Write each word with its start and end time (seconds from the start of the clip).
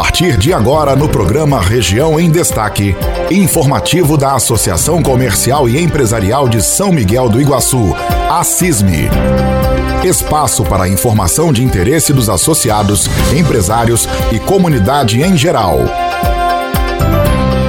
partir 0.00 0.38
de 0.38 0.50
agora 0.50 0.96
no 0.96 1.10
programa 1.10 1.60
Região 1.60 2.18
em 2.18 2.30
Destaque, 2.30 2.96
informativo 3.30 4.16
da 4.16 4.32
Associação 4.32 5.02
Comercial 5.02 5.68
e 5.68 5.78
Empresarial 5.78 6.48
de 6.48 6.62
São 6.62 6.90
Miguel 6.90 7.28
do 7.28 7.38
Iguaçu, 7.38 7.94
a 8.30 8.42
CISME. 8.42 9.10
Espaço 10.02 10.64
para 10.64 10.88
informação 10.88 11.52
de 11.52 11.62
interesse 11.62 12.14
dos 12.14 12.30
associados, 12.30 13.10
empresários 13.36 14.08
e 14.32 14.38
comunidade 14.38 15.20
em 15.20 15.36
geral. 15.36 15.80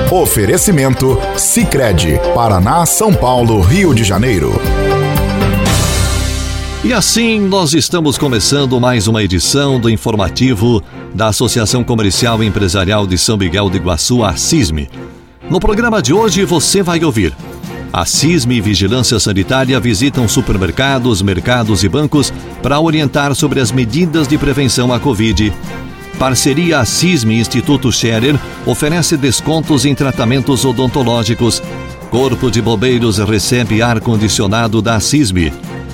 Oferecimento 0.09 1.19
Sicredi, 1.35 2.17
Paraná, 2.33 2.85
São 2.85 3.13
Paulo, 3.13 3.59
Rio 3.59 3.93
de 3.93 4.05
Janeiro. 4.05 4.53
E 6.81 6.93
assim 6.93 7.41
nós 7.41 7.73
estamos 7.73 8.17
começando 8.17 8.79
mais 8.79 9.05
uma 9.05 9.21
edição 9.21 9.79
do 9.79 9.89
informativo 9.89 10.81
da 11.13 11.27
Associação 11.27 11.83
Comercial 11.83 12.43
e 12.43 12.47
Empresarial 12.47 13.05
de 13.05 13.17
São 13.17 13.37
Miguel 13.37 13.69
do 13.69 13.77
Iguaçu, 13.77 14.23
a 14.23 14.35
CISME. 14.35 14.89
No 15.49 15.59
programa 15.59 16.01
de 16.01 16.13
hoje 16.13 16.45
você 16.45 16.81
vai 16.81 17.03
ouvir. 17.03 17.35
A 17.93 18.05
CISME 18.05 18.55
e 18.55 18.61
Vigilância 18.61 19.19
Sanitária 19.19 19.77
visitam 19.79 20.27
supermercados, 20.27 21.21
mercados 21.21 21.83
e 21.83 21.89
bancos 21.89 22.31
para 22.63 22.79
orientar 22.79 23.35
sobre 23.35 23.59
as 23.59 23.71
medidas 23.71 24.27
de 24.27 24.37
prevenção 24.37 24.93
à 24.93 24.99
Covid. 24.99 25.53
Parceria 26.17 26.85
CISME 26.85 27.39
Instituto 27.39 27.91
Scherer 27.91 28.39
oferece 28.65 29.17
descontos 29.17 29.85
em 29.85 29.93
tratamentos 29.93 30.63
odontológicos. 30.63 31.61
Corpo 32.09 32.49
de 32.49 32.61
Bombeiros 32.61 33.17
recebe 33.17 33.81
ar-condicionado 33.81 34.81
da 34.81 34.99
CISME. 34.99 35.51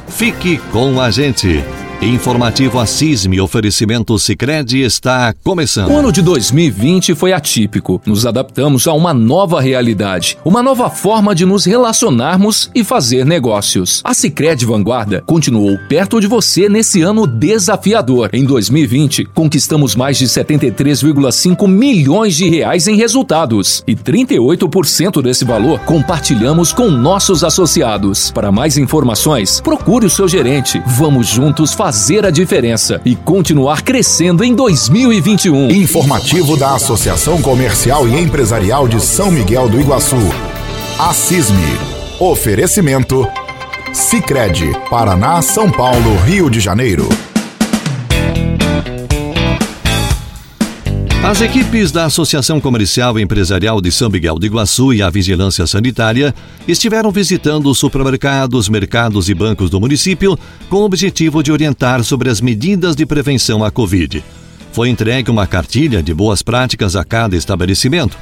Fique 0.07 0.57
com 0.71 1.01
a 1.01 1.09
gente. 1.09 1.63
Informativo 1.99 2.77
Assisme 2.79 3.41
Oferecimento 3.41 4.19
Sicredi 4.19 4.83
está 4.83 5.33
começando. 5.43 5.89
O 5.89 5.97
ano 5.97 6.11
de 6.11 6.21
2020 6.21 7.15
foi 7.15 7.33
atípico. 7.33 7.99
Nos 8.05 8.23
adaptamos 8.23 8.85
a 8.85 8.93
uma 8.93 9.15
nova 9.15 9.59
realidade, 9.59 10.37
uma 10.45 10.61
nova 10.61 10.91
forma 10.91 11.33
de 11.33 11.43
nos 11.43 11.65
relacionarmos 11.65 12.69
e 12.75 12.83
fazer 12.83 13.25
negócios. 13.25 14.01
A 14.03 14.13
Sicredi 14.13 14.63
Vanguarda 14.63 15.23
continuou 15.25 15.75
perto 15.89 16.21
de 16.21 16.27
você 16.27 16.69
nesse 16.69 17.01
ano 17.01 17.25
desafiador. 17.25 18.29
Em 18.31 18.45
2020, 18.45 19.25
conquistamos 19.33 19.95
mais 19.95 20.19
de 20.19 20.27
73,5 20.27 21.67
milhões 21.67 22.35
de 22.35 22.47
reais 22.47 22.87
em 22.87 22.95
resultados 22.95 23.83
e 23.87 23.95
38% 23.95 25.19
desse 25.23 25.43
valor 25.43 25.79
compartilhamos 25.79 26.71
com 26.71 26.91
nossos 26.91 27.43
associados. 27.43 28.29
Para 28.29 28.51
mais 28.51 28.77
informações, 28.77 29.59
procure 29.61 30.05
o 30.05 30.11
seu 30.11 30.27
gerente. 30.27 30.79
Vamos 30.85 31.25
juntos 31.25 31.73
fazer 31.73 31.86
fazer 31.87 32.25
a 32.25 32.29
diferença 32.29 32.99
e 33.05 33.15
continuar 33.15 33.81
crescendo 33.81 34.43
em 34.43 34.53
2021. 34.53 35.69
Informativo 35.71 36.57
da 36.57 36.75
Associação 36.75 37.41
Comercial 37.41 38.05
e 38.09 38.19
Empresarial 38.19 38.89
de 38.89 38.99
São 38.99 39.31
Miguel 39.31 39.69
do 39.69 39.79
Iguaçu. 39.79 40.17
A 40.99 41.13
CISME. 41.13 41.79
Oferecimento. 42.19 43.25
Sicredi, 43.93 44.69
Paraná, 44.89 45.41
São 45.41 45.71
Paulo, 45.71 46.17
Rio 46.25 46.49
de 46.49 46.59
Janeiro. 46.59 47.07
As 51.27 51.41
equipes 51.41 51.91
da 51.91 52.05
Associação 52.05 52.61
Comercial 52.61 53.19
e 53.19 53.21
Empresarial 53.21 53.81
de 53.81 53.91
São 53.91 54.09
Miguel 54.09 54.39
do 54.39 54.45
Iguaçu 54.45 54.93
e 54.93 55.01
a 55.01 55.09
Vigilância 55.09 55.67
Sanitária 55.67 56.33
estiveram 56.65 57.11
visitando 57.11 57.75
supermercados, 57.75 58.69
mercados 58.69 59.27
e 59.27 59.33
bancos 59.33 59.69
do 59.69 59.77
município 59.77 60.39
com 60.69 60.77
o 60.77 60.85
objetivo 60.85 61.43
de 61.43 61.51
orientar 61.51 62.01
sobre 62.05 62.29
as 62.29 62.39
medidas 62.39 62.95
de 62.95 63.05
prevenção 63.05 63.61
à 63.61 63.69
Covid. 63.69 64.23
Foi 64.71 64.87
entregue 64.87 65.29
uma 65.29 65.45
cartilha 65.45 66.01
de 66.01 66.13
boas 66.13 66.41
práticas 66.41 66.95
a 66.95 67.03
cada 67.03 67.35
estabelecimento. 67.35 68.17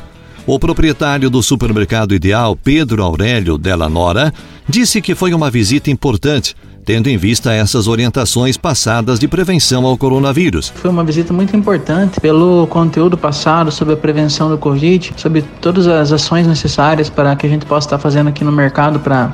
O 0.48 0.58
proprietário 0.58 1.30
do 1.30 1.44
supermercado 1.44 2.16
Ideal, 2.16 2.56
Pedro 2.56 3.04
Aurélio 3.04 3.56
Della 3.56 3.88
Nora, 3.88 4.34
disse 4.68 5.00
que 5.00 5.14
foi 5.14 5.32
uma 5.32 5.52
visita 5.52 5.92
importante 5.92 6.56
tendo 6.86 7.10
em 7.10 7.18
vista 7.18 7.52
essas 7.52 7.88
orientações 7.88 8.56
passadas 8.56 9.18
de 9.18 9.28
prevenção 9.28 9.86
ao 9.86 9.98
coronavírus. 9.98 10.72
Foi 10.76 10.92
uma 10.92 11.04
visita 11.04 11.34
muito 11.34 11.58
importante 11.58 12.22
pelo 12.22 12.68
conteúdo 12.68 13.18
passado 13.18 13.72
sobre 13.72 13.96
a 13.96 13.98
prevenção 13.98 14.50
do 14.50 14.58
Covid, 14.58 15.14
sobre 15.18 15.42
todas 15.60 15.88
as 15.88 16.12
ações 16.12 16.46
necessárias 16.46 17.10
para 17.10 17.36
que 17.36 17.48
a 17.48 17.50
gente 17.50 17.66
possa 17.66 17.88
estar 17.88 17.98
fazendo 17.98 18.28
aqui 18.28 18.44
no 18.44 18.52
mercado 18.52 19.00
para 19.00 19.34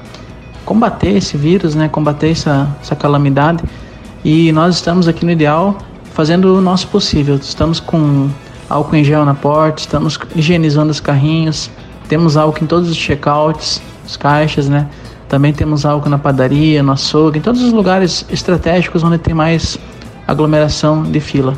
combater 0.64 1.18
esse 1.18 1.36
vírus, 1.36 1.76
né, 1.76 1.90
combater 1.90 2.32
essa, 2.32 2.74
essa 2.82 2.96
calamidade. 2.96 3.62
E 4.24 4.52
nós 4.54 4.76
estamos 4.76 5.08
aqui 5.08 5.26
no 5.26 5.32
Ideal 5.32 5.78
fazendo 6.14 6.56
o 6.56 6.62
nosso 6.62 6.88
possível. 6.88 7.36
Estamos 7.36 7.80
com 7.82 8.30
álcool 8.70 8.96
em 8.96 9.04
gel 9.04 9.26
na 9.26 9.34
porta, 9.34 9.82
estamos 9.82 10.18
higienizando 10.34 10.92
os 10.92 11.02
carrinhos, 11.02 11.70
temos 12.08 12.38
álcool 12.38 12.64
em 12.64 12.68
todos 12.68 12.90
os 12.90 12.96
checkouts, 12.96 13.82
os 14.06 14.16
caixas, 14.16 14.70
né? 14.70 14.88
Também 15.32 15.54
temos 15.54 15.86
álcool 15.86 16.10
na 16.10 16.18
padaria, 16.18 16.84
no 16.84 16.92
açougue, 16.92 17.40
em 17.40 17.42
todos 17.42 17.62
os 17.62 17.72
lugares 17.72 18.26
estratégicos 18.30 19.02
onde 19.02 19.18
tem 19.18 19.34
mais 19.34 19.80
aglomeração 20.28 21.04
de 21.04 21.22
fila. 21.22 21.54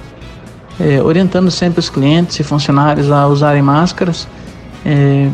É, 0.80 1.02
orientando 1.02 1.50
sempre 1.50 1.80
os 1.80 1.90
clientes 1.90 2.40
e 2.40 2.44
funcionários 2.44 3.10
a 3.10 3.26
usarem 3.26 3.64
máscaras. 3.64 4.28
É, 4.86 5.28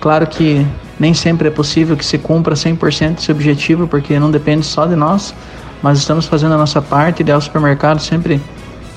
claro 0.00 0.26
que 0.26 0.66
nem 0.98 1.12
sempre 1.12 1.48
é 1.48 1.50
possível 1.50 1.94
que 1.94 2.06
se 2.06 2.16
cumpra 2.16 2.54
100% 2.54 3.18
esse 3.18 3.30
objetivo, 3.30 3.86
porque 3.86 4.18
não 4.18 4.30
depende 4.30 4.64
só 4.64 4.86
de 4.86 4.96
nós, 4.96 5.34
mas 5.82 5.98
estamos 5.98 6.24
fazendo 6.24 6.54
a 6.54 6.56
nossa 6.56 6.80
parte, 6.80 7.20
ideal 7.20 7.38
supermercado 7.38 7.98
sempre 7.98 8.40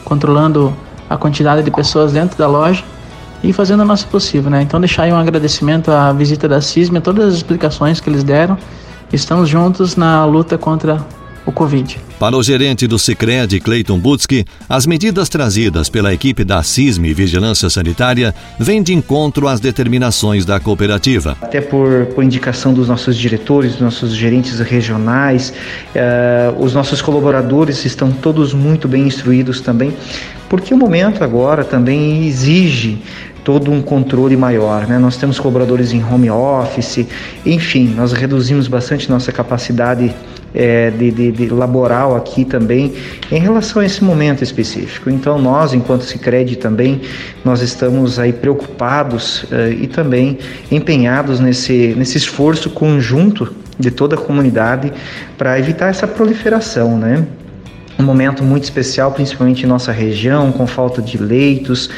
controlando 0.05 0.73
a 1.09 1.17
quantidade 1.17 1.61
de 1.61 1.71
pessoas 1.71 2.13
dentro 2.13 2.37
da 2.37 2.47
loja 2.47 2.85
e 3.43 3.53
fazendo 3.53 3.81
o 3.81 3.85
nosso 3.85 4.07
possível, 4.07 4.49
né? 4.49 4.61
Então 4.61 4.79
deixar 4.79 5.03
aí 5.03 5.13
um 5.13 5.17
agradecimento 5.17 5.91
à 5.91 6.11
visita 6.11 6.47
da 6.47 6.61
CISM, 6.61 6.97
a 6.97 7.01
todas 7.01 7.27
as 7.27 7.33
explicações 7.35 7.99
que 7.99 8.09
eles 8.09 8.23
deram. 8.23 8.57
Estamos 9.11 9.47
juntos 9.47 9.95
na 9.95 10.25
luta 10.25 10.57
contra 10.57 11.05
o 11.47 11.51
Covid. 11.51 11.97
Para 12.19 12.35
o 12.35 12.43
gerente 12.43 12.85
do 12.85 12.99
Sicredi, 12.99 13.61
Cleiton 13.61 13.97
Butsky, 13.97 14.45
as 14.67 14.85
medidas 14.85 15.29
trazidas 15.29 15.89
pela 15.89 16.13
equipe 16.13 16.43
da 16.43 16.61
CISM 16.61 17.13
Vigilância 17.13 17.69
Sanitária 17.69 18.35
vêm 18.59 18.83
de 18.83 18.93
encontro 18.93 19.47
às 19.47 19.61
determinações 19.61 20.43
da 20.43 20.59
cooperativa. 20.59 21.37
Até 21.41 21.61
por, 21.61 22.07
por 22.07 22.23
indicação 22.23 22.73
dos 22.73 22.89
nossos 22.89 23.15
diretores, 23.15 23.71
dos 23.73 23.81
nossos 23.81 24.13
gerentes 24.13 24.59
regionais, 24.59 25.53
eh, 25.95 26.53
os 26.59 26.73
nossos 26.73 27.01
colaboradores 27.01 27.85
estão 27.85 28.11
todos 28.11 28.53
muito 28.53 28.87
bem 28.87 29.07
instruídos 29.07 29.61
também, 29.61 29.93
porque 30.49 30.73
o 30.73 30.77
momento 30.77 31.23
agora 31.23 31.63
também 31.63 32.27
exige 32.27 32.97
todo 33.47 33.71
um 33.71 33.81
controle 33.81 34.35
maior. 34.35 34.85
Né? 34.85 34.99
Nós 34.99 35.15
temos 35.15 35.39
colaboradores 35.39 35.93
em 35.93 36.03
home 36.03 36.29
office, 36.29 37.07
enfim, 37.45 37.93
nós 37.95 38.11
reduzimos 38.11 38.67
bastante 38.67 39.09
nossa 39.09 39.31
capacidade 39.31 40.13
é, 40.53 40.89
de, 40.91 41.11
de, 41.11 41.31
de, 41.31 41.47
laboral 41.49 42.15
aqui 42.15 42.45
também 42.45 42.93
em 43.31 43.39
relação 43.39 43.81
a 43.81 43.85
esse 43.85 44.03
momento 44.03 44.43
específico. 44.43 45.09
Então 45.09 45.39
nós, 45.39 45.73
enquanto 45.73 46.01
Sicredi 46.01 46.55
também, 46.55 47.01
nós 47.43 47.61
estamos 47.61 48.19
aí 48.19 48.33
preocupados 48.33 49.43
uh, 49.43 49.71
e 49.71 49.87
também 49.87 50.37
empenhados 50.71 51.39
nesse, 51.39 51.93
nesse 51.97 52.17
esforço 52.17 52.69
conjunto 52.69 53.53
de 53.79 53.91
toda 53.91 54.15
a 54.15 54.17
comunidade 54.17 54.91
para 55.37 55.59
evitar 55.59 55.89
essa 55.89 56.07
proliferação, 56.07 56.97
né? 56.97 57.25
Um 57.99 58.03
momento 58.03 58.43
muito 58.43 58.63
especial, 58.63 59.11
principalmente 59.11 59.63
em 59.63 59.65
nossa 59.65 59.91
região, 59.91 60.51
com 60.51 60.67
falta 60.67 61.01
de 61.01 61.17
leitos. 61.17 61.89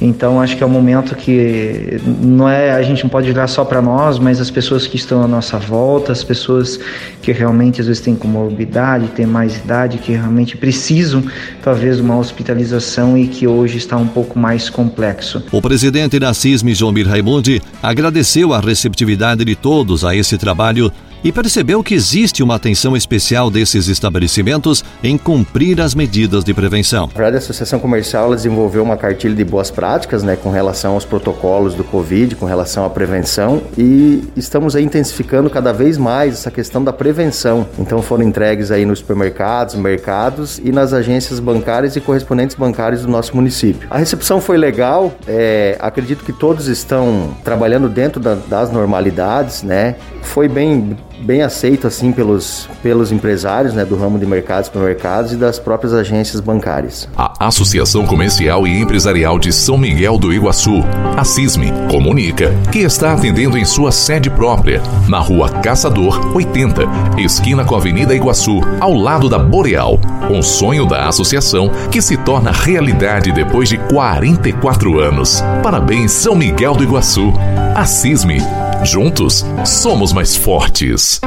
Então 0.00 0.40
acho 0.40 0.56
que 0.56 0.62
é 0.62 0.66
um 0.66 0.70
momento 0.70 1.14
que 1.14 2.00
não 2.20 2.48
é 2.48 2.72
a 2.72 2.82
gente 2.82 3.04
não 3.04 3.10
pode 3.10 3.30
olhar 3.30 3.46
só 3.46 3.64
para 3.64 3.80
nós, 3.80 4.18
mas 4.18 4.40
as 4.40 4.50
pessoas 4.50 4.86
que 4.86 4.96
estão 4.96 5.22
à 5.22 5.28
nossa 5.28 5.58
volta, 5.58 6.10
as 6.10 6.24
pessoas 6.24 6.80
que 7.22 7.30
realmente 7.30 7.80
às 7.80 7.86
vezes 7.86 8.02
têm 8.02 8.16
comorbidade, 8.16 9.06
têm 9.08 9.24
mais 9.24 9.56
idade, 9.56 9.98
que 9.98 10.12
realmente 10.12 10.56
precisam 10.56 11.22
talvez 11.62 12.00
uma 12.00 12.18
hospitalização 12.18 13.16
e 13.16 13.28
que 13.28 13.46
hoje 13.46 13.78
está 13.78 13.96
um 13.96 14.08
pouco 14.08 14.38
mais 14.38 14.68
complexo. 14.68 15.42
O 15.52 15.62
presidente 15.62 16.18
da 16.18 16.34
CISM, 16.34 16.74
Jomir 16.74 17.08
Raimundi, 17.08 17.62
agradeceu 17.82 18.52
a 18.52 18.60
receptividade 18.60 19.44
de 19.44 19.54
todos 19.54 20.04
a 20.04 20.14
esse 20.14 20.36
trabalho 20.36 20.92
e 21.24 21.32
percebeu 21.32 21.82
que 21.82 21.94
existe 21.94 22.42
uma 22.42 22.54
atenção 22.54 22.94
especial 22.94 23.50
desses 23.50 23.88
estabelecimentos 23.88 24.84
em 25.02 25.16
cumprir 25.16 25.80
as 25.80 25.94
medidas 25.94 26.44
de 26.44 26.52
prevenção. 26.52 27.06
Na 27.06 27.14
verdade, 27.14 27.36
a 27.36 27.38
Associação 27.38 27.80
Comercial 27.80 28.34
desenvolveu 28.34 28.82
uma 28.82 28.96
cartilha 28.96 29.34
de 29.34 29.44
boas 29.44 29.70
práticas 29.70 30.22
né, 30.22 30.36
com 30.36 30.50
relação 30.50 30.92
aos 30.92 31.06
protocolos 31.06 31.74
do 31.74 31.82
Covid, 31.82 32.36
com 32.36 32.44
relação 32.44 32.84
à 32.84 32.90
prevenção 32.90 33.62
e 33.78 34.22
estamos 34.36 34.76
aí 34.76 34.84
intensificando 34.84 35.48
cada 35.48 35.72
vez 35.72 35.96
mais 35.96 36.34
essa 36.34 36.50
questão 36.50 36.84
da 36.84 36.92
prevenção. 36.92 37.66
Então 37.78 38.02
foram 38.02 38.22
entregues 38.22 38.70
aí 38.70 38.84
nos 38.84 38.98
supermercados, 38.98 39.74
mercados 39.76 40.60
e 40.62 40.70
nas 40.70 40.92
agências 40.92 41.40
bancárias 41.40 41.96
e 41.96 42.00
correspondentes 42.00 42.54
bancários 42.54 43.00
do 43.02 43.08
nosso 43.08 43.34
município. 43.34 43.88
A 43.90 43.96
recepção 43.96 44.42
foi 44.42 44.58
legal, 44.58 45.14
é, 45.26 45.78
acredito 45.80 46.22
que 46.22 46.32
todos 46.32 46.68
estão 46.68 47.34
trabalhando 47.42 47.88
dentro 47.88 48.20
da, 48.20 48.34
das 48.34 48.70
normalidades, 48.70 49.62
né? 49.62 49.96
Foi 50.24 50.48
bem, 50.48 50.96
bem 51.20 51.42
aceito 51.42 51.86
assim 51.86 52.10
pelos, 52.12 52.68
pelos 52.82 53.12
empresários 53.12 53.74
né, 53.74 53.84
do 53.84 53.96
ramo 53.96 54.18
de 54.18 54.26
mercados 54.26 54.66
supermercados 54.66 55.32
e 55.32 55.36
das 55.36 55.58
próprias 55.58 55.92
agências 55.92 56.40
bancárias. 56.40 57.08
A 57.16 57.46
Associação 57.46 58.06
Comercial 58.06 58.66
e 58.66 58.80
Empresarial 58.80 59.38
de 59.38 59.52
São 59.52 59.78
Miguel 59.78 60.18
do 60.18 60.32
Iguaçu, 60.32 60.82
a 61.16 61.24
CISME, 61.24 61.72
comunica 61.90 62.52
que 62.72 62.80
está 62.80 63.12
atendendo 63.12 63.56
em 63.56 63.64
sua 63.64 63.92
sede 63.92 64.30
própria, 64.30 64.82
na 65.08 65.18
rua 65.18 65.48
Caçador 65.48 66.34
80, 66.34 66.82
esquina 67.18 67.64
com 67.64 67.74
a 67.74 67.78
Avenida 67.78 68.14
Iguaçu, 68.14 68.60
ao 68.80 68.94
lado 68.94 69.28
da 69.28 69.38
Boreal. 69.38 70.00
Um 70.30 70.42
sonho 70.42 70.86
da 70.86 71.06
associação 71.08 71.70
que 71.90 72.00
se 72.00 72.16
torna 72.16 72.50
realidade 72.50 73.30
depois 73.32 73.68
de 73.68 73.78
44 73.78 74.98
anos. 74.98 75.42
Parabéns, 75.62 76.12
São 76.12 76.34
Miguel 76.34 76.74
do 76.74 76.82
Iguaçu. 76.82 77.32
A 77.74 77.84
CISME 77.84 78.38
Juntos, 78.82 79.44
somos 79.64 80.12
mais 80.12 80.36
fortes. 80.36 81.20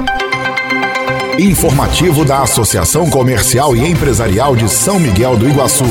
Informativo 1.40 2.26
da 2.26 2.42
Associação 2.42 3.10
Comercial 3.10 3.76
e 3.76 3.90
Empresarial 3.90 4.56
de 4.56 4.68
São 4.68 5.00
Miguel 5.00 5.38
do 5.38 5.48
Iguaçu. 5.48 5.86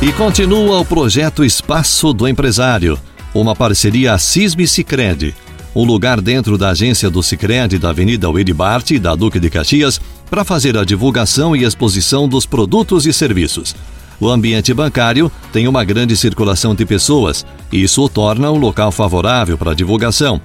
E 0.00 0.12
continua 0.12 0.80
o 0.80 0.84
projeto 0.84 1.44
Espaço 1.44 2.12
do 2.12 2.26
Empresário, 2.26 2.98
uma 3.34 3.54
parceria 3.54 4.16
CISB 4.18 4.66
Sicredi, 4.66 5.34
um 5.74 5.84
lugar 5.84 6.20
dentro 6.20 6.56
da 6.56 6.70
agência 6.70 7.10
do 7.10 7.22
Sicredi 7.22 7.78
da 7.78 7.90
Avenida 7.90 8.28
Willy 8.30 8.54
da 8.98 9.14
Duque 9.14 9.38
de 9.38 9.50
Caxias 9.50 10.00
para 10.30 10.44
fazer 10.44 10.76
a 10.76 10.84
divulgação 10.84 11.54
e 11.54 11.64
exposição 11.64 12.28
dos 12.28 12.46
produtos 12.46 13.06
e 13.06 13.12
serviços. 13.12 13.74
O 14.20 14.28
ambiente 14.28 14.74
bancário 14.74 15.32
tem 15.50 15.66
uma 15.66 15.82
grande 15.82 16.14
circulação 16.14 16.74
de 16.74 16.84
pessoas 16.84 17.46
e 17.72 17.82
isso 17.82 18.04
o 18.04 18.08
torna 18.08 18.50
um 18.50 18.58
local 18.58 18.92
favorável 18.92 19.56
para 19.56 19.70
a 19.70 19.74
divulgação. 19.74 20.40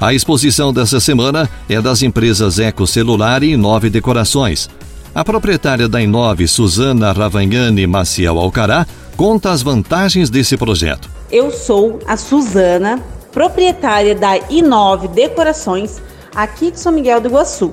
A 0.00 0.14
exposição 0.14 0.72
dessa 0.72 1.00
semana 1.00 1.50
é 1.68 1.80
das 1.80 2.02
empresas 2.02 2.60
Eco 2.60 2.86
Celular 2.86 3.42
e 3.42 3.52
Inove 3.52 3.90
Decorações. 3.90 4.70
A 5.12 5.24
proprietária 5.24 5.88
da 5.88 6.00
Inove, 6.00 6.46
Suzana 6.46 7.10
Ravagnani 7.10 7.86
Maciel 7.86 8.38
Alcará, 8.38 8.86
conta 9.16 9.50
as 9.50 9.62
vantagens 9.62 10.30
desse 10.30 10.56
projeto. 10.56 11.08
Eu 11.32 11.50
sou 11.50 11.98
a 12.06 12.16
Suzana, 12.16 13.02
proprietária 13.32 14.14
da 14.14 14.36
Inove 14.50 15.08
Decorações, 15.08 16.00
aqui 16.34 16.70
de 16.70 16.78
São 16.78 16.92
Miguel 16.92 17.20
do 17.20 17.28
Iguaçu. 17.28 17.72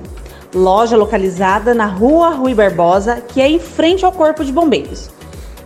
Loja 0.54 0.96
localizada 0.96 1.74
na 1.74 1.86
Rua 1.86 2.30
Rui 2.30 2.54
Barbosa, 2.54 3.22
que 3.28 3.40
é 3.40 3.48
em 3.48 3.60
frente 3.60 4.04
ao 4.04 4.12
Corpo 4.12 4.44
de 4.44 4.50
Bombeiros. 4.52 5.13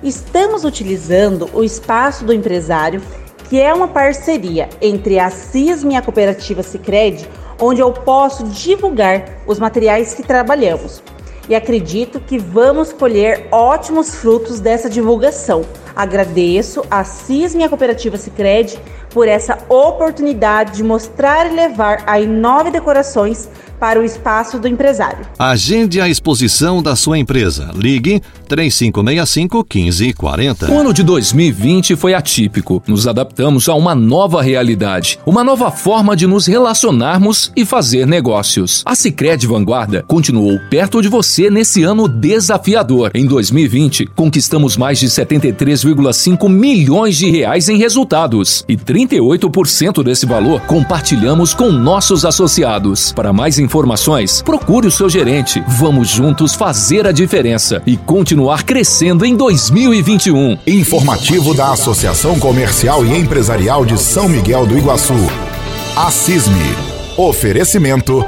Estamos 0.03 0.65
utilizando 0.65 1.50
o 1.53 1.65
espaço 1.65 2.25
do 2.25 2.33
empresário, 2.33 3.03
que 3.49 3.61
é 3.61 3.75
uma 3.75 3.89
parceria 3.89 4.69
entre 4.81 5.19
a 5.19 5.29
CISM 5.29 5.93
e 5.93 5.97
a 5.97 6.03
cooperativa 6.03 6.62
Sicredi, 6.62 7.29
onde 7.61 7.81
eu 7.81 7.93
posso 7.93 8.45
divulgar 8.45 9.41
os 9.45 9.59
materiais 9.59 10.15
que 10.15 10.23
trabalhamos. 10.23 11.03
E 11.49 11.55
acredito 11.55 12.21
que 12.21 12.39
vamos 12.39 12.93
colher 12.93 13.49
ótimos 13.50 14.15
frutos 14.15 14.61
dessa 14.61 14.89
divulgação. 14.89 15.65
Agradeço 15.97 16.85
a 16.89 17.03
CISM 17.03 17.62
e 17.62 17.65
a 17.65 17.69
cooperativa 17.69 18.17
Sicredi 18.17 18.79
por 19.11 19.27
essa 19.27 19.59
oportunidade 19.69 20.77
de 20.77 20.85
mostrar 20.85 21.50
e 21.50 21.56
levar 21.56 22.05
a 22.06 22.21
Inove 22.21 22.71
Decorações 22.71 23.49
para 23.78 24.00
o 24.00 24.04
espaço 24.04 24.58
do 24.58 24.66
empresário. 24.66 25.25
Agende 25.38 26.00
a 26.00 26.08
exposição 26.08 26.82
da 26.82 26.96
sua 26.96 27.19
empresa. 27.19 27.70
Ligue 27.75 28.20
3565 28.48 29.66
1540. 29.72 30.72
O 30.72 30.78
ano 30.78 30.92
de 30.92 31.02
2020 31.02 31.96
foi 31.96 32.14
atípico. 32.14 32.82
Nos 32.86 33.06
adaptamos 33.06 33.69
a 33.69 33.75
uma 33.75 33.94
nova 33.94 34.42
realidade, 34.42 35.19
uma 35.25 35.44
nova 35.44 35.70
forma 35.70 36.16
de 36.16 36.26
nos 36.26 36.46
relacionarmos 36.46 37.52
e 37.54 37.64
fazer 37.64 38.06
negócios. 38.06 38.82
A 38.84 38.94
Sicredi 38.94 39.46
Vanguarda 39.46 40.04
continuou 40.06 40.58
perto 40.70 41.00
de 41.00 41.08
você 41.08 41.50
nesse 41.50 41.82
ano 41.82 42.08
desafiador. 42.08 43.10
Em 43.14 43.26
2020, 43.26 44.06
conquistamos 44.06 44.76
mais 44.76 44.98
de 44.98 45.06
73,5 45.06 46.48
milhões 46.48 47.16
de 47.16 47.30
reais 47.30 47.69
em 47.69 47.76
resultados 47.76 48.64
e 48.69 48.76
38% 48.76 50.02
desse 50.02 50.26
valor 50.26 50.60
compartilhamos 50.62 51.54
com 51.54 51.70
nossos 51.70 52.25
associados. 52.25 53.12
Para 53.12 53.32
mais 53.32 53.58
informações 53.58 53.68
informações, 53.69 54.41
procure 54.41 54.87
o 54.87 54.91
seu 54.91 55.11
gerente. 55.11 55.62
Vamos 55.69 56.09
juntos 56.09 56.55
fazer 56.55 57.06
a 57.06 57.12
diferença 57.12 57.82
e 57.87 57.99
continuar 57.99 58.62
crescendo 58.62 59.26
em 59.26 59.37
2021. 59.37 60.56
Informativo 60.67 61.53
da 61.53 61.73
Associação 61.73 62.38
Comercial 62.38 63.05
e 63.05 63.15
Empresarial 63.15 63.85
de 63.85 63.99
São 63.99 64.26
Miguel 64.26 64.67
do 64.67 64.79
Iguaçu. 64.79 65.12
A 65.94 66.11
CISME. 66.11 66.55
Oferecimento. 67.19 68.25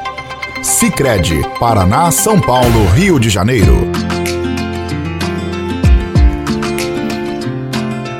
Sicredi, 0.62 1.40
Paraná, 1.58 2.10
São 2.10 2.38
Paulo, 2.38 2.86
Rio 2.94 3.18
de 3.18 3.30
Janeiro. 3.30 3.90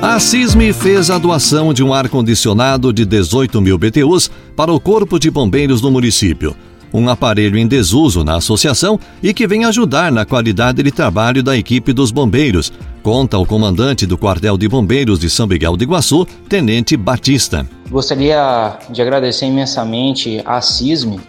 A 0.01 0.19
CISME 0.19 0.73
fez 0.73 1.11
a 1.11 1.19
doação 1.19 1.71
de 1.71 1.83
um 1.83 1.93
ar-condicionado 1.93 2.91
de 2.91 3.05
18 3.05 3.61
mil 3.61 3.77
BTUs 3.77 4.31
para 4.55 4.73
o 4.73 4.79
Corpo 4.79 5.19
de 5.19 5.29
Bombeiros 5.29 5.79
do 5.79 5.91
município 5.91 6.55
um 6.93 7.07
aparelho 7.09 7.57
em 7.57 7.67
desuso 7.67 8.23
na 8.23 8.35
associação 8.35 8.99
e 9.21 9.33
que 9.33 9.47
vem 9.47 9.65
ajudar 9.65 10.11
na 10.11 10.25
qualidade 10.25 10.83
de 10.83 10.91
trabalho 10.91 11.41
da 11.41 11.57
equipe 11.57 11.93
dos 11.93 12.11
bombeiros, 12.11 12.71
conta 13.01 13.37
o 13.37 13.45
comandante 13.45 14.05
do 14.05 14.17
Quartel 14.17 14.57
de 14.57 14.67
Bombeiros 14.67 15.19
de 15.19 15.29
São 15.29 15.47
Miguel 15.47 15.77
do 15.77 15.83
Iguaçu, 15.83 16.25
Tenente 16.49 16.97
Batista. 16.97 17.65
Gostaria 17.89 18.77
de 18.89 19.01
agradecer 19.01 19.45
imensamente 19.45 20.41
à 20.45 20.61
CISME 20.61 21.19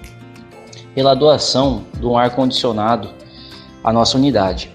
pela 0.95 1.15
doação 1.15 1.85
do 1.99 2.17
ar-condicionado 2.17 3.09
à 3.83 3.93
nossa 3.93 4.19
unidade. 4.19 4.71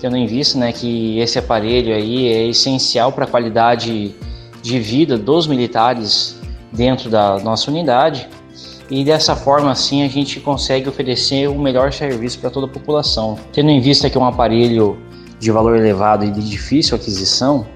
Tendo 0.00 0.16
em 0.16 0.26
vista 0.26 0.58
né, 0.58 0.72
que 0.72 1.18
esse 1.20 1.38
aparelho 1.38 1.94
aí 1.94 2.26
é 2.26 2.48
essencial 2.48 3.12
para 3.12 3.24
a 3.24 3.28
qualidade 3.28 4.14
de 4.60 4.80
vida 4.80 5.16
dos 5.16 5.46
militares 5.46 6.40
dentro 6.72 7.08
da 7.08 7.38
nossa 7.38 7.70
unidade 7.70 8.28
e 8.92 9.02
dessa 9.02 9.34
forma 9.34 9.70
assim 9.70 10.04
a 10.04 10.08
gente 10.08 10.38
consegue 10.38 10.86
oferecer 10.86 11.48
o 11.48 11.58
melhor 11.58 11.90
serviço 11.94 12.38
para 12.38 12.50
toda 12.50 12.66
a 12.66 12.68
população. 12.68 13.38
Tendo 13.50 13.70
em 13.70 13.80
vista 13.80 14.10
que 14.10 14.18
é 14.18 14.20
um 14.20 14.26
aparelho 14.26 14.98
de 15.40 15.50
valor 15.50 15.78
elevado 15.78 16.26
e 16.26 16.30
de 16.30 16.46
difícil 16.46 16.94
aquisição, 16.94 17.66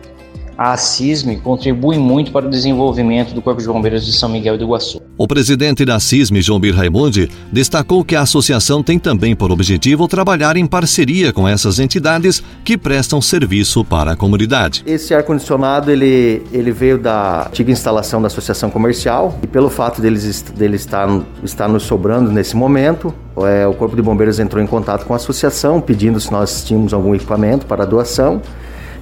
a 0.56 0.76
CISME 0.76 1.36
contribui 1.36 1.98
muito 1.98 2.32
para 2.32 2.46
o 2.46 2.50
desenvolvimento 2.50 3.34
do 3.34 3.42
Corpo 3.42 3.60
de 3.60 3.66
Bombeiros 3.66 4.04
de 4.04 4.12
São 4.12 4.28
Miguel 4.28 4.56
do 4.56 4.64
Iguaçu. 4.64 5.00
O 5.18 5.26
presidente 5.26 5.84
da 5.84 6.00
CISME, 6.00 6.40
João 6.42 6.60
Bir 6.60 6.74
Raimundi, 6.74 7.28
destacou 7.52 8.04
que 8.04 8.16
a 8.16 8.22
associação 8.22 8.82
tem 8.82 8.98
também 8.98 9.34
por 9.34 9.50
objetivo 9.50 10.08
trabalhar 10.08 10.56
em 10.56 10.66
parceria 10.66 11.32
com 11.32 11.46
essas 11.46 11.78
entidades 11.78 12.42
que 12.64 12.76
prestam 12.78 13.20
serviço 13.20 13.84
para 13.84 14.12
a 14.12 14.16
comunidade. 14.16 14.82
Esse 14.86 15.14
ar-condicionado 15.14 15.90
ele, 15.90 16.42
ele 16.52 16.70
veio 16.70 16.98
da 16.98 17.46
antiga 17.48 17.70
instalação 17.70 18.20
da 18.20 18.26
associação 18.26 18.70
comercial 18.70 19.38
e 19.42 19.46
pelo 19.46 19.68
fato 19.68 20.00
deles 20.00 20.42
dele 20.42 20.76
estar, 20.76 21.08
estar 21.42 21.68
nos 21.68 21.82
sobrando 21.82 22.30
nesse 22.30 22.56
momento, 22.56 23.14
é, 23.38 23.66
o 23.66 23.74
Corpo 23.74 23.94
de 23.94 24.02
Bombeiros 24.02 24.38
entrou 24.38 24.62
em 24.62 24.66
contato 24.66 25.04
com 25.04 25.12
a 25.12 25.16
associação 25.16 25.80
pedindo 25.80 26.18
se 26.18 26.32
nós 26.32 26.64
tínhamos 26.64 26.94
algum 26.94 27.14
equipamento 27.14 27.66
para 27.66 27.84
doação 27.84 28.40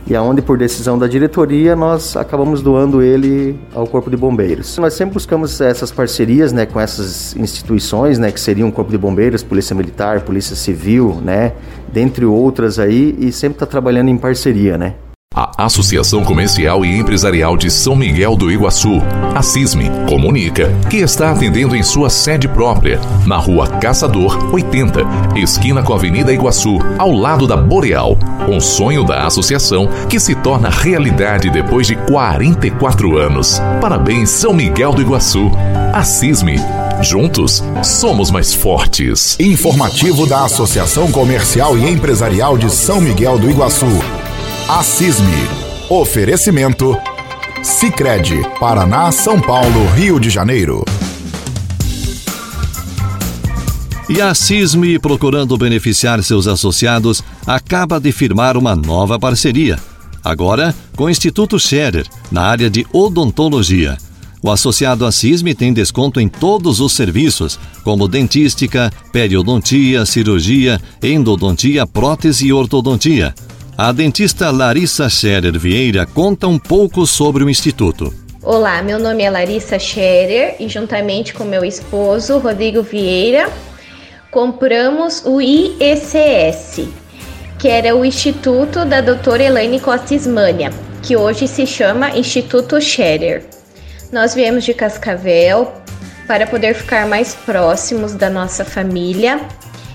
e 0.07 0.15
aonde 0.15 0.43
por 0.43 0.59
decisão 0.59 0.99
da 0.99 1.07
diretoria 1.07 1.75
nós 1.75 2.17
acabamos 2.17 2.61
doando 2.61 3.03
ele 3.03 3.59
ao 3.75 3.87
Corpo 3.87 4.11
de 4.11 4.17
Bombeiros. 4.17 4.77
Nós 4.79 4.95
sempre 4.95 5.15
buscamos 5.15 5.61
essas 5.61 5.91
parcerias, 5.91 6.53
né, 6.53 6.67
com 6.67 6.81
essas 6.81 7.35
instituições, 7.37 8.19
né, 8.19 8.31
que 8.31 8.41
seriam 8.41 8.71
Corpo 8.71 8.91
de 8.91 8.99
Bombeiros, 8.99 9.43
Polícia 9.43 9.75
Militar, 9.75 10.21
Polícia 10.23 10.57
Civil, 10.57 11.21
né, 11.23 11.53
dentre 11.93 12.25
outras 12.25 12.79
aí, 12.79 13.17
e 13.19 13.33
sempre 13.33 13.57
está 13.57 13.67
trabalhando 13.67 14.09
em 14.09 14.19
parceria, 14.19 14.77
né. 14.77 14.95
A 15.35 15.65
Associação 15.65 16.23
Comercial 16.23 16.85
e 16.85 16.97
Empresarial 16.97 17.57
de 17.57 17.69
São 17.69 17.97
Miguel 17.97 18.37
do 18.37 18.53
Iguaçu, 18.53 19.03
a 19.35 19.43
CISME, 19.43 19.91
comunica 20.09 20.73
que 20.89 20.99
está 20.99 21.33
atendendo 21.33 21.75
em 21.75 21.83
sua 21.83 22.09
sede 22.09 22.47
própria, 22.47 23.01
na 23.27 23.37
rua 23.37 23.67
Caçador 23.67 24.55
80, 24.55 25.01
esquina 25.35 25.83
com 25.83 25.93
a 25.93 25.97
Avenida 25.97 26.33
Iguaçu, 26.33 26.79
ao 26.97 27.11
lado 27.11 27.49
da 27.49 27.57
Boreal. 27.57 28.17
Um 28.49 28.61
sonho 28.61 29.03
da 29.03 29.27
associação 29.27 29.89
que 30.09 30.21
se 30.21 30.37
torna 30.37 30.71
realidade 30.71 31.51
depois 31.51 31.89
de 31.89 31.97
44 31.97 33.19
anos. 33.19 33.61
Parabéns, 33.81 34.31
São 34.31 34.55
Miguel 34.55 34.93
do 34.93 35.03
Iguaçu. 35.03 35.51
A 35.93 36.05
CISME. 36.05 36.61
Juntos, 37.03 37.61
somos 37.83 38.31
mais 38.31 38.55
fortes. 38.55 39.37
Informativo 39.41 40.29
da 40.29 40.45
Associação 40.45 41.11
Comercial 41.11 41.77
e 41.77 41.91
Empresarial 41.91 42.57
de 42.57 42.71
São 42.71 43.01
Miguel 43.01 43.37
do 43.37 43.51
Iguaçu. 43.51 43.87
A 44.67 44.83
CISME. 44.83 45.29
Oferecimento. 45.91 46.97
Sicredi, 47.63 48.41
Paraná, 48.59 49.13
São 49.13 49.39
Paulo, 49.39 49.85
Rio 49.95 50.19
de 50.19 50.31
Janeiro. 50.31 50.83
E 54.09 54.23
a 54.23 54.35
CISME, 54.35 54.99
procurando 54.99 55.59
beneficiar 55.59 56.23
seus 56.23 56.47
associados, 56.47 57.23
acaba 57.47 58.01
de 58.01 58.11
firmar 58.11 58.57
uma 58.57 58.75
nova 58.75 59.19
parceria. 59.19 59.79
Agora 60.25 60.75
com 60.97 61.05
o 61.05 61.11
Instituto 61.11 61.61
Scherer, 61.61 62.07
na 62.33 62.45
área 62.45 62.71
de 62.71 62.87
odontologia 62.91 63.99
O 64.43 64.51
associado 64.51 65.05
à 65.05 65.13
CISM 65.13 65.55
tem 65.55 65.75
desconto 65.75 66.19
em 66.19 66.29
todos 66.29 66.81
os 66.81 66.93
serviços, 66.95 67.59
como 67.83 68.09
dentística, 68.09 68.91
periodontia, 69.13 70.07
cirurgia, 70.07 70.81
endodontia, 71.03 71.87
prótese 71.87 72.47
e 72.47 72.53
ortodontia. 72.53 73.35
A 73.77 73.91
dentista 73.91 74.53
Larissa 74.53 75.09
Scherer 75.09 75.59
Vieira 75.59 76.07
conta 76.07 76.47
um 76.47 76.61
pouco 76.61 77.05
sobre 77.09 77.43
o 77.43 77.51
Instituto. 77.51 78.15
Olá, 78.41 78.81
meu 78.81 79.01
nome 79.01 79.25
é 79.25 79.31
Larissa 79.31 79.81
Scherer 79.81 80.55
e 80.61 80.69
juntamente 80.69 81.35
com 81.35 81.43
meu 81.43 81.65
esposo 81.65 82.39
Rodrigo 82.39 82.83
Vieira 82.83 83.51
compramos 84.31 85.25
o 85.25 85.41
IECS, 85.41 86.89
que 87.59 87.67
era 87.67 87.97
o 87.97 88.05
Instituto 88.05 88.85
da 88.85 89.01
doutora 89.01 89.43
Elaine 89.43 89.81
Costa 89.81 90.15
Ismânia, 90.15 90.71
que 91.03 91.17
hoje 91.17 91.49
se 91.49 91.67
chama 91.67 92.17
Instituto 92.17 92.81
Scherer. 92.81 93.45
Nós 94.13 94.37
viemos 94.37 94.65
de 94.65 94.73
Cascavel 94.73 95.73
para 96.29 96.47
poder 96.47 96.75
ficar 96.75 97.09
mais 97.09 97.35
próximos 97.35 98.15
da 98.15 98.31
nossa 98.31 98.65
família. 98.65 99.41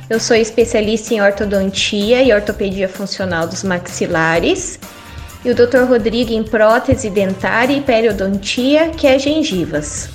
Eu 0.09 0.19
sou 0.19 0.35
especialista 0.35 1.13
em 1.13 1.21
ortodontia 1.21 2.23
e 2.23 2.33
ortopedia 2.33 2.89
funcional 2.89 3.45
dos 3.45 3.63
maxilares 3.63 4.79
e 5.45 5.51
o 5.51 5.53
Dr. 5.55 5.83
Rodrigo 5.87 6.33
em 6.33 6.41
prótese 6.41 7.11
dentária 7.11 7.75
e 7.75 7.81
periodontia, 7.81 8.89
que 8.89 9.05
é 9.05 9.19
gengivas. 9.19 10.09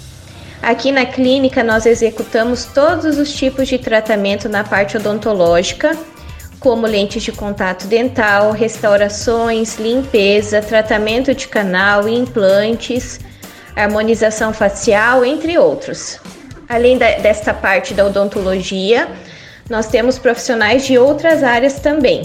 Aqui 0.61 0.91
na 0.91 1.07
clínica 1.07 1.63
nós 1.63 1.87
executamos 1.87 2.65
todos 2.65 3.19
os 3.19 3.33
tipos 3.33 3.69
de 3.69 3.79
tratamento 3.79 4.49
na 4.49 4.65
parte 4.65 4.97
odontológica, 4.97 5.97
como 6.59 6.89
lentes 6.89 7.23
de 7.23 7.31
contato 7.31 7.87
dental, 7.87 8.51
restaurações, 8.51 9.79
limpeza, 9.79 10.61
tratamento 10.61 11.33
de 11.33 11.47
canal, 11.47 12.09
implantes, 12.09 13.21
harmonização 13.77 14.53
facial, 14.53 15.25
entre 15.25 15.57
outros. 15.57 16.19
Além 16.69 16.99
da, 16.99 17.13
desta 17.19 17.55
parte 17.55 17.95
da 17.95 18.05
odontologia, 18.07 19.07
nós 19.69 19.87
temos 19.87 20.19
profissionais 20.19 20.87
de 20.87 20.99
outras 20.99 21.43
áreas 21.43 21.81
também, 21.81 22.23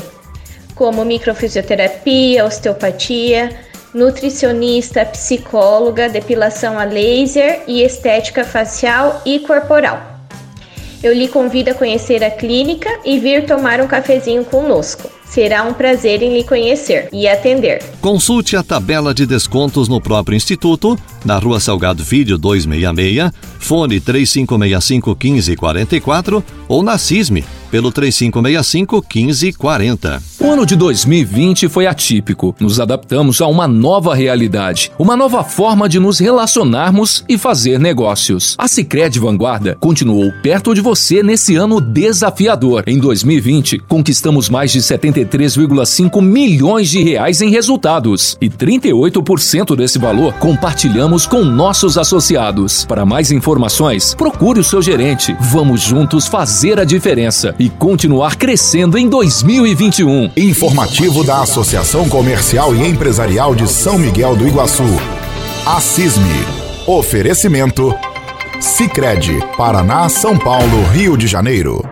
como 0.76 1.06
microfisioterapia, 1.06 2.46
osteopatia, 2.46 3.58
nutricionista, 3.94 5.06
psicóloga, 5.06 6.10
depilação 6.10 6.78
a 6.78 6.84
laser 6.84 7.64
e 7.68 7.82
estética 7.84 8.44
facial 8.44 9.22
e 9.26 9.40
corporal. 9.40 10.02
Eu 11.02 11.14
lhe 11.14 11.28
convido 11.28 11.72
a 11.72 11.74
conhecer 11.74 12.24
a 12.24 12.30
clínica 12.30 12.90
e 13.06 13.20
vir 13.20 13.46
tomar 13.46 13.80
um 13.80 13.88
cafezinho 13.88 14.44
conosco. 14.44 15.19
Será 15.30 15.64
um 15.64 15.74
prazer 15.74 16.24
em 16.24 16.34
lhe 16.34 16.44
conhecer 16.44 17.08
e 17.14 17.28
atender. 17.28 17.84
Consulte 18.02 18.56
a 18.56 18.64
tabela 18.64 19.14
de 19.14 19.26
descontos 19.26 19.88
no 19.88 20.02
próprio 20.02 20.36
Instituto, 20.36 20.98
na 21.24 21.38
Rua 21.38 21.60
Salgado 21.60 22.04
Filho 22.04 22.38
266, 22.38 23.32
fone 23.60 24.00
3565 24.00 25.18
1544 25.22 26.44
ou 26.68 26.82
na 26.82 26.98
CISME 26.98 27.46
pelo 27.70 27.92
3565 27.92 29.06
1540. 29.14 30.29
O 30.42 30.50
ano 30.50 30.66
de 30.66 30.74
2020 30.78 31.68
foi 31.68 31.86
atípico. 31.86 32.56
Nos 32.62 32.80
adaptamos 32.80 33.42
a 33.42 33.48
uma 33.48 33.68
nova 33.68 34.16
realidade, 34.16 34.90
uma 34.98 35.18
nova 35.18 35.44
forma 35.44 35.90
de 35.90 36.00
nos 36.00 36.18
relacionarmos 36.18 37.26
e 37.28 37.38
fazer 37.38 37.78
negócios. 37.78 38.56
A 38.58 38.66
Sicredi 38.66 39.20
Vanguarda 39.20 39.76
continuou 39.82 40.32
perto 40.42 40.74
de 40.74 40.80
você 40.80 41.22
nesse 41.22 41.58
ano 41.58 41.82
desafiador. 41.82 42.86
Em 42.88 42.98
2020, 43.00 43.80
conquistamos 43.80 44.50
mais 44.50 44.72
de 44.72 44.80
73,5 44.80 46.22
milhões 46.22 46.90
de 46.90 47.04
reais 47.04 47.42
em 47.42 47.50
resultados 47.50 48.38
e 48.40 48.50
38% 48.50 49.76
desse 49.76 50.00
valor 50.00 50.34
compartilhamos 50.36 51.26
com 51.28 51.44
nossos 51.44 51.98
associados. 51.98 52.86
Para 52.86 53.06
mais 53.06 53.30
informações, 53.30 54.16
procure 54.16 54.62
o 54.62 54.64
seu 54.64 54.82
gerente. 54.82 55.36
Vamos 55.38 55.82
juntos 55.82 56.28
fazer 56.28 56.80
a 56.80 56.86
diferença 56.86 57.54
e 57.60 57.70
continuar 57.70 58.38
crescendo 58.38 58.98
em 58.98 59.10
2021. 59.10 60.29
Informativo 60.38 61.24
da 61.24 61.42
Associação 61.42 62.08
Comercial 62.08 62.76
e 62.76 62.88
Empresarial 62.88 63.56
de 63.56 63.68
São 63.68 63.98
Miguel 63.98 64.36
do 64.36 64.48
Iguaçu. 64.48 64.84
A. 65.66 65.80
Oferecimento. 66.90 67.94
Sicredi, 68.60 69.40
Paraná, 69.58 70.08
São 70.08 70.38
Paulo, 70.38 70.84
Rio 70.92 71.18
de 71.18 71.28
Janeiro. 71.28 71.84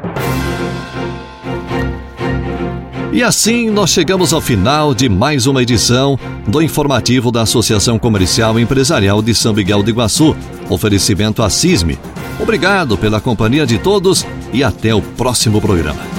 E 3.12 3.24
assim 3.24 3.70
nós 3.70 3.90
chegamos 3.90 4.32
ao 4.32 4.42
final 4.42 4.94
de 4.94 5.10
mais 5.10 5.48
uma 5.48 5.64
edição 5.64 6.20
do 6.48 6.62
informativo 6.62 7.32
da 7.32 7.42
Associação 7.42 7.98
Comercial 7.98 8.60
e 8.60 8.62
Empresarial 8.62 9.22
de 9.22 9.34
São 9.34 9.54
Miguel 9.54 9.82
do 9.82 9.90
Iguaçu. 9.90 10.36
Oferecimento 10.70 11.42
à 11.42 11.50
CISME. 11.50 11.98
Obrigado 12.40 12.98
pela 12.98 13.20
companhia 13.20 13.66
de 13.66 13.80
todos 13.80 14.26
e 14.54 14.64
até 14.64 14.94
o 14.94 15.02
próximo 15.02 15.60
programa. 15.60 16.17